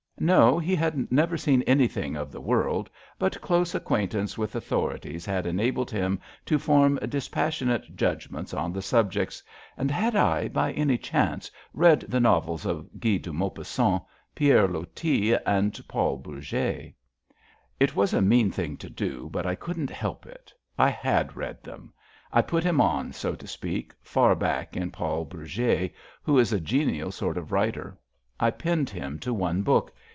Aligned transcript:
No, 0.23 0.59
he 0.59 0.75
had 0.75 1.11
never 1.11 1.35
seen 1.35 1.63
anything 1.63 2.15
of 2.15 2.31
the 2.31 2.39
world, 2.41 2.91
but 3.17 3.41
close 3.41 3.73
ac 3.73 3.83
quaintance 3.83 4.37
with 4.37 4.53
authorities 4.55 5.25
had 5.25 5.47
enabled 5.47 5.89
him 5.89 6.19
to 6.45 6.59
form 6.59 6.97
dispassionate 7.09 7.95
judgments 7.95 8.53
on 8.53 8.71
the 8.71 8.83
subjects, 8.83 9.41
and 9.77 9.89
had 9.89 10.15
I, 10.15 10.47
by 10.47 10.73
any 10.73 10.99
chance, 10.99 11.49
read 11.73 12.01
the 12.01 12.19
novels 12.19 12.67
of 12.67 12.87
Guy 12.99 13.17
de 13.17 13.33
Maupassant, 13.33 14.03
Pierre 14.35 14.67
Loti 14.67 15.33
and 15.33 15.81
Paul 15.87 16.17
Bourgetf 16.19 16.93
It 17.79 17.95
was 17.95 18.13
a 18.13 18.21
mean 18.21 18.51
thing 18.51 18.77
to 18.77 18.91
do, 18.91 19.27
but 19.33 19.47
I 19.47 19.55
couldn't 19.55 19.89
help 19.89 20.27
it. 20.27 20.53
I 20.77 20.89
had 20.89 21.35
read 21.35 21.67
'em. 21.67 21.93
I 22.31 22.43
put 22.43 22.63
him 22.63 22.79
on, 22.79 23.11
so 23.11 23.33
to 23.33 23.47
speak, 23.47 23.91
far 24.03 24.35
back 24.35 24.77
in 24.77 24.91
Paul 24.91 25.25
Bourget, 25.25 25.95
who 26.21 26.37
is 26.37 26.53
a 26.53 26.59
genial 26.61 27.11
sort 27.11 27.39
of 27.39 27.51
writer. 27.51 27.97
I 28.39 28.51
pinned 28.51 28.91
him 28.91 29.17
to 29.21 29.33
one 29.33 29.63
book. 29.63 29.91